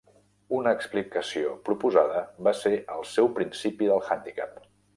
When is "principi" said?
3.39-3.93